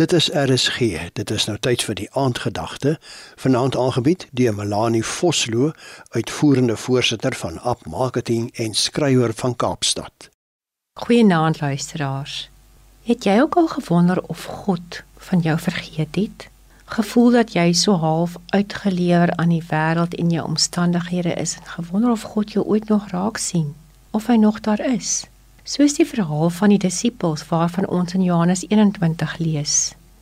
[0.00, 0.78] Dit is RSG.
[1.12, 2.94] Dit is nou tyd vir die aandgedagte.
[3.36, 5.72] Vanaand aangebied deur Melanie Vosloo,
[6.16, 10.30] uitvoerende voorsitter van App Marketing en skrywer van Kaapstad.
[11.00, 12.48] Goeienaand luisteraars.
[13.02, 16.48] Het jy ook al gewonder of God van jou vergeet het?
[16.84, 22.10] Gevoel dat jy so half uitgelewer aan die wêreld en jou omstandighede is en gewonder
[22.10, 23.74] of God jou ooit nog raak sien
[24.10, 25.28] of hy nog daar is?
[25.70, 29.74] Soos die verhaal van die disippels waarvan ons in Johannes 21 lees.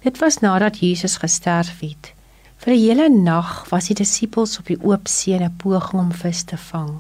[0.05, 2.11] Dit was nadat Jesus gesterf het.
[2.61, 6.13] Vir 'n hele nag was die disippels op die oop see in 'n poging om
[6.13, 6.91] vis te vang.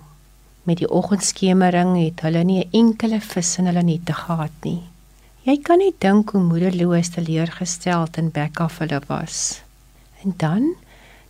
[0.62, 4.82] Met die oggendskemering het hulle nie 'n enkele vis in hulle nette gehad nie.
[5.42, 9.60] Jy kan nie dink hoe moedeloos teleurgesteld en bekaf hulle was.
[10.24, 10.74] En dan,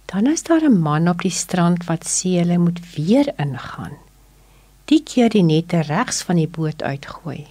[0.05, 4.07] dan is daar 'n man op die strand wat sê hulle moet weer ingaan
[4.89, 7.45] die keer die nette regs van die boot uitgooi.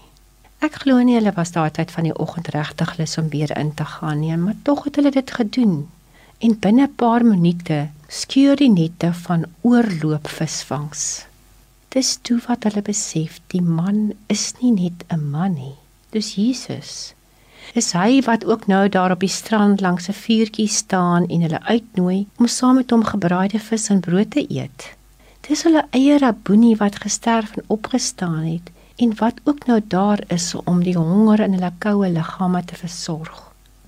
[0.66, 3.76] Ek glo nie hulle was daai tyd van die oggend regtig lus om weer in
[3.78, 5.76] te gaan nie, maar tog het hulle dit gedoen.
[6.42, 11.26] En binne 'n paar minute skeur die nette van oorloop visvangs.
[11.90, 15.78] Dis toe wat hulle besef die man is nie net 'n man nie,
[16.10, 17.14] dis Jesus.
[17.74, 21.62] Dis hy wat ook nou daar op die strand langs 'n vuurtjie staan en hulle
[21.64, 24.98] uitnooi om saam met hom gebraaide vis en brood te eet.
[25.48, 30.48] Dis hulle eie Rabboni wat gesterf en opgestaan het en wat ook nou daar is
[30.64, 33.38] om die honger in hulle koue liggame te versorg.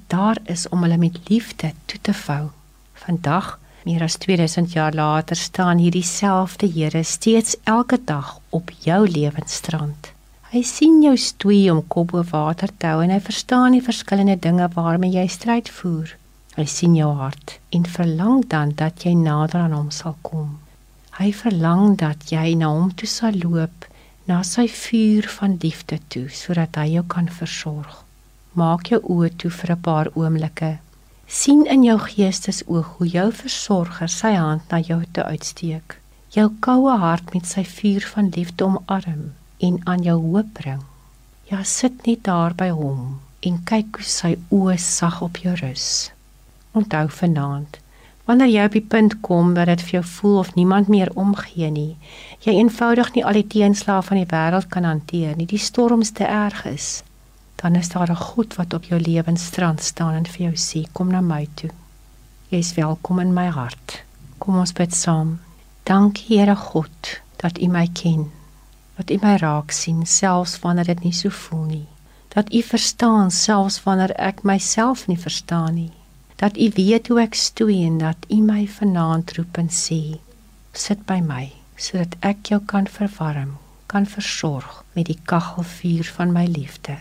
[0.08, 2.46] Daar is om hulle met liefde toe te vou.
[2.94, 3.50] Vandag,
[3.84, 10.14] meer as 2000 jaar later, staan hierdie selfde Here steeds elke dag op jou lewensstrand.
[10.56, 14.40] Hy sien jou stoei om kop bo water te hou en hy verstaan die verskillende
[14.40, 16.16] dinge waarmee jy stryd voer.
[16.56, 20.58] Hy sien jou hart en verlang dan dat jy nader aan hom sal kom.
[21.20, 23.84] Hy verlang dat jy na hom toe sal loop,
[24.30, 27.98] na sy vuur van liefde toe, sodat hy jou kan versorg.
[28.56, 30.78] Maak jou oë toe vir 'n paar oomblikke.
[31.28, 35.98] sien in jou geestesoog hoe jou versorger sy hand na jou toe uitsteek.
[36.30, 40.82] Jou koue hart met sy vuur van liefde omarm en aan jou hoop bring.
[41.52, 46.12] Ja, sit net daar by hom en kyk hoe sy oë sag op jou rus.
[46.72, 47.78] Onthou vanaand
[48.30, 51.70] Wanneer jy op die punt kom dat dit vir jou voel of niemand meer omgee
[51.74, 51.96] nie,
[52.46, 56.28] jy eenvoudig nie al die teenslae van die wêreld kan hanteer nie, die storms te
[56.30, 57.02] erg is,
[57.64, 61.10] dan is daar 'n God wat op jou lewensstrand staan en vir jou sê, kom
[61.10, 61.72] na my toe.
[62.50, 64.04] Jy is welkom in my hart.
[64.38, 65.40] Kom ons bid saam.
[65.84, 68.32] Dankie Here God dat U my ken.
[68.98, 71.88] Dat U my raak sien selfs wanneer dit nie so voel nie.
[72.28, 75.92] Dat U verstaan selfs wanneer ek myself nie verstaan nie
[76.40, 80.02] dat u weet hoe ek stoei en dat u my vanaand roep en sê
[80.72, 83.58] sit by my sodat ek jou kan verwarm
[83.92, 86.96] kan versorg met die kaggelvuur van my liefde.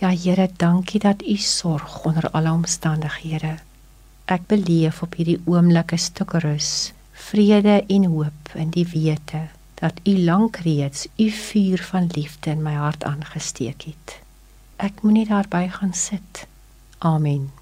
[0.00, 3.54] Ja Here dankie dat u sorg onder alle omstandighede.
[4.24, 9.42] Ek beleef op hierdie oomblik 'n stuk rus vrede en hoop in die wete
[9.80, 14.20] dat u lank reeds u vuur van liefde in my hart aangesteek het.
[14.76, 16.46] Ek moenie daarby gaan sit.
[16.98, 17.61] Amen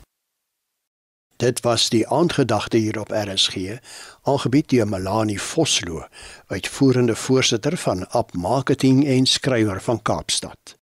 [1.41, 3.79] Dit was die aandgedagte hier op RSG,
[4.23, 6.05] aangebied deur Melanie Vosloo,
[6.47, 10.80] uitvoerende voorsitter van App Marketing en skrywer van Kaapstad.